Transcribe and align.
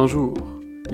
Un 0.00 0.06
jour, 0.06 0.34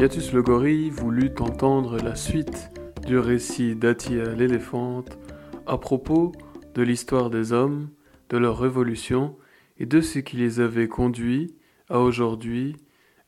Yatus 0.00 0.32
le 0.32 0.42
gorille 0.42 0.90
voulut 0.90 1.30
entendre 1.38 1.96
la 1.98 2.16
suite 2.16 2.72
du 3.06 3.20
récit 3.20 3.76
d'Atia 3.76 4.34
l'éléphante 4.34 5.16
à 5.64 5.78
propos 5.78 6.32
de 6.74 6.82
l'histoire 6.82 7.30
des 7.30 7.52
hommes, 7.52 7.88
de 8.30 8.36
leur 8.36 8.58
révolution 8.58 9.36
et 9.78 9.86
de 9.86 10.00
ce 10.00 10.18
qui 10.18 10.38
les 10.38 10.58
avait 10.58 10.88
conduits 10.88 11.54
à 11.88 12.00
aujourd'hui 12.00 12.74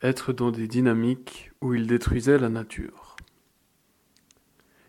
être 0.02 0.32
dans 0.32 0.50
des 0.50 0.66
dynamiques 0.66 1.52
où 1.60 1.74
ils 1.74 1.86
détruisaient 1.86 2.38
la 2.38 2.48
nature. 2.48 3.14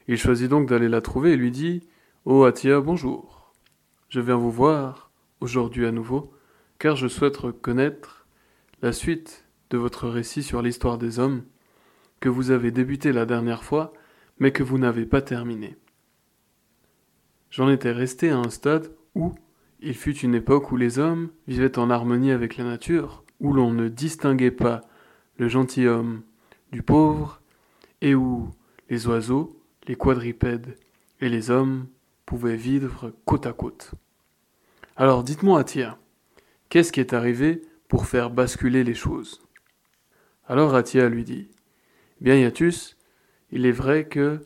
Il 0.07 0.17
choisit 0.17 0.49
donc 0.49 0.67
d'aller 0.67 0.89
la 0.89 1.01
trouver 1.01 1.33
et 1.33 1.37
lui 1.37 1.51
dit 1.51 1.87
Oh 2.25 2.45
Atia, 2.45 2.81
bonjour. 2.81 3.53
Je 4.09 4.21
viens 4.21 4.37
vous 4.37 4.49
voir 4.49 5.11
aujourd'hui 5.39 5.85
à 5.85 5.91
nouveau, 5.91 6.33
car 6.79 6.95
je 6.95 7.07
souhaite 7.07 7.37
connaître 7.61 8.25
la 8.81 8.91
suite 8.91 9.45
de 9.69 9.77
votre 9.77 10.07
récit 10.07 10.43
sur 10.43 10.61
l'histoire 10.61 10.97
des 10.97 11.19
hommes, 11.19 11.43
que 12.19 12.29
vous 12.29 12.51
avez 12.51 12.71
débuté 12.71 13.11
la 13.11 13.25
dernière 13.25 13.63
fois, 13.63 13.93
mais 14.39 14.51
que 14.51 14.63
vous 14.63 14.77
n'avez 14.77 15.05
pas 15.05 15.21
terminé. 15.21 15.77
J'en 17.51 17.69
étais 17.69 17.91
resté 17.91 18.29
à 18.29 18.37
un 18.37 18.49
stade 18.49 18.91
où 19.15 19.33
il 19.79 19.95
fut 19.95 20.17
une 20.17 20.35
époque 20.35 20.71
où 20.71 20.77
les 20.77 20.99
hommes 20.99 21.29
vivaient 21.47 21.79
en 21.79 21.89
harmonie 21.89 22.31
avec 22.31 22.57
la 22.57 22.65
nature, 22.65 23.23
où 23.39 23.53
l'on 23.53 23.71
ne 23.71 23.87
distinguait 23.87 24.51
pas 24.51 24.81
le 25.37 25.47
gentilhomme 25.47 26.21
du 26.71 26.83
pauvre, 26.83 27.41
et 28.01 28.15
où 28.15 28.49
les 28.89 29.07
oiseaux, 29.07 29.57
les 29.87 29.95
quadripèdes 29.95 30.77
et 31.21 31.29
les 31.29 31.49
hommes 31.49 31.87
pouvaient 32.25 32.55
vivre 32.55 33.13
côte 33.25 33.45
à 33.45 33.53
côte. 33.53 33.91
Alors 34.95 35.23
dites-moi, 35.23 35.61
Atia, 35.61 35.97
qu'est-ce 36.69 36.91
qui 36.91 36.99
est 36.99 37.13
arrivé 37.13 37.61
pour 37.87 38.05
faire 38.05 38.29
basculer 38.29 38.83
les 38.83 38.93
choses? 38.93 39.41
Alors 40.49 40.73
Atia 40.73 41.09
lui 41.09 41.23
dit 41.23 41.47
Bien, 42.21 42.35
Yatus, 42.35 42.97
il 43.51 43.67
est 43.67 43.71
vrai 43.71 44.07
que 44.07 44.41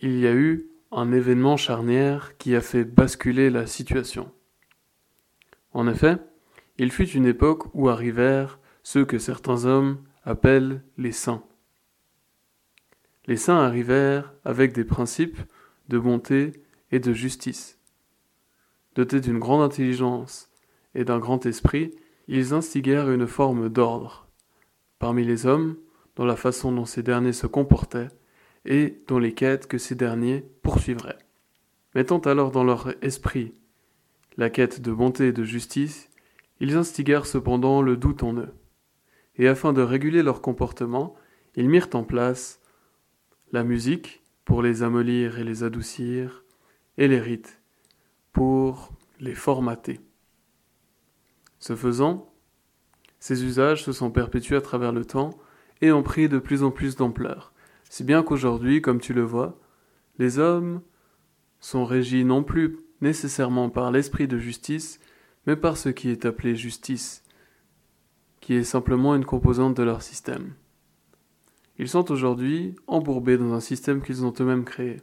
il 0.00 0.18
y 0.18 0.26
a 0.26 0.32
eu 0.32 0.66
un 0.90 1.12
événement 1.12 1.58
charnière 1.58 2.38
qui 2.38 2.56
a 2.56 2.62
fait 2.62 2.84
basculer 2.84 3.50
la 3.50 3.66
situation. 3.66 4.32
En 5.74 5.86
effet, 5.88 6.16
il 6.78 6.90
fut 6.90 7.10
une 7.10 7.26
époque 7.26 7.64
où 7.74 7.90
arrivèrent 7.90 8.60
ceux 8.82 9.04
que 9.04 9.18
certains 9.18 9.66
hommes 9.66 9.98
appellent 10.24 10.82
les 10.96 11.12
saints. 11.12 11.44
Les 13.26 13.36
saints 13.36 13.62
arrivèrent 13.62 14.32
avec 14.46 14.72
des 14.72 14.84
principes 14.84 15.38
de 15.90 15.98
bonté 15.98 16.62
et 16.92 16.98
de 16.98 17.12
justice. 17.12 17.78
Dotés 18.94 19.20
d'une 19.20 19.38
grande 19.38 19.62
intelligence 19.62 20.50
et 20.94 21.04
d'un 21.04 21.18
grand 21.18 21.44
esprit, 21.44 21.94
ils 22.26 22.54
instiguèrent 22.54 23.10
une 23.10 23.26
forme 23.26 23.68
d'ordre 23.68 24.31
parmi 25.02 25.24
les 25.24 25.46
hommes 25.46 25.74
dans 26.14 26.24
la 26.24 26.36
façon 26.36 26.70
dont 26.70 26.84
ces 26.84 27.02
derniers 27.02 27.32
se 27.32 27.48
comportaient 27.48 28.10
et 28.64 29.02
dans 29.08 29.18
les 29.18 29.34
quêtes 29.34 29.66
que 29.66 29.76
ces 29.76 29.96
derniers 29.96 30.48
poursuivraient. 30.62 31.18
Mettant 31.96 32.20
alors 32.20 32.52
dans 32.52 32.62
leur 32.62 32.94
esprit 33.04 33.52
la 34.36 34.48
quête 34.48 34.80
de 34.80 34.92
bonté 34.92 35.26
et 35.26 35.32
de 35.32 35.42
justice, 35.42 36.08
ils 36.60 36.76
instiguèrent 36.76 37.26
cependant 37.26 37.82
le 37.82 37.96
doute 37.96 38.22
en 38.22 38.34
eux. 38.34 38.54
Et 39.34 39.48
afin 39.48 39.72
de 39.72 39.82
réguler 39.82 40.22
leur 40.22 40.40
comportement, 40.40 41.16
ils 41.56 41.68
mirent 41.68 41.90
en 41.94 42.04
place 42.04 42.60
la 43.50 43.64
musique 43.64 44.22
pour 44.44 44.62
les 44.62 44.84
amollir 44.84 45.40
et 45.40 45.44
les 45.44 45.64
adoucir, 45.64 46.44
et 46.96 47.08
les 47.08 47.20
rites 47.20 47.60
pour 48.32 48.92
les 49.18 49.34
formater. 49.34 49.98
Ce 51.58 51.74
faisant, 51.74 52.31
ces 53.22 53.44
usages 53.44 53.84
se 53.84 53.92
sont 53.92 54.10
perpétués 54.10 54.56
à 54.56 54.60
travers 54.60 54.90
le 54.90 55.04
temps 55.04 55.38
et 55.80 55.92
ont 55.92 56.02
pris 56.02 56.28
de 56.28 56.40
plus 56.40 56.64
en 56.64 56.72
plus 56.72 56.96
d'ampleur, 56.96 57.52
si 57.88 58.02
bien 58.02 58.24
qu'aujourd'hui, 58.24 58.82
comme 58.82 59.00
tu 59.00 59.14
le 59.14 59.22
vois, 59.22 59.60
les 60.18 60.40
hommes 60.40 60.82
sont 61.60 61.84
régis 61.84 62.24
non 62.24 62.42
plus 62.42 62.80
nécessairement 63.00 63.70
par 63.70 63.92
l'esprit 63.92 64.26
de 64.26 64.38
justice, 64.38 64.98
mais 65.46 65.54
par 65.54 65.76
ce 65.76 65.88
qui 65.88 66.10
est 66.10 66.24
appelé 66.24 66.56
justice, 66.56 67.22
qui 68.40 68.54
est 68.54 68.64
simplement 68.64 69.14
une 69.14 69.24
composante 69.24 69.76
de 69.76 69.84
leur 69.84 70.02
système. 70.02 70.54
Ils 71.78 71.88
sont 71.88 72.10
aujourd'hui 72.10 72.74
embourbés 72.88 73.38
dans 73.38 73.52
un 73.52 73.60
système 73.60 74.02
qu'ils 74.02 74.24
ont 74.24 74.34
eux-mêmes 74.40 74.64
créé. 74.64 74.98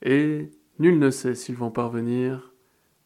Et 0.00 0.50
nul 0.78 0.98
ne 0.98 1.10
sait 1.10 1.34
s'ils 1.34 1.56
vont 1.56 1.70
parvenir 1.70 2.54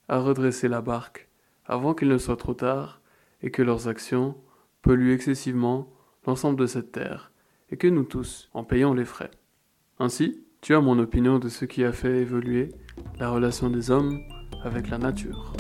à 0.06 0.20
redresser 0.20 0.68
la 0.68 0.80
barque 0.80 1.27
avant 1.68 1.94
qu'il 1.94 2.08
ne 2.08 2.18
soit 2.18 2.36
trop 2.36 2.54
tard 2.54 3.00
et 3.42 3.50
que 3.50 3.62
leurs 3.62 3.86
actions 3.86 4.34
polluent 4.82 5.12
excessivement 5.12 5.92
l'ensemble 6.26 6.58
de 6.58 6.66
cette 6.66 6.92
terre, 6.92 7.30
et 7.70 7.76
que 7.76 7.86
nous 7.86 8.04
tous 8.04 8.50
en 8.52 8.64
payons 8.64 8.94
les 8.94 9.04
frais. 9.04 9.30
Ainsi, 9.98 10.44
tu 10.60 10.74
as 10.74 10.80
mon 10.80 10.98
opinion 10.98 11.38
de 11.38 11.48
ce 11.48 11.64
qui 11.64 11.84
a 11.84 11.92
fait 11.92 12.18
évoluer 12.18 12.70
la 13.18 13.30
relation 13.30 13.70
des 13.70 13.90
hommes 13.90 14.18
avec 14.64 14.88
la 14.88 14.98
nature. 14.98 15.52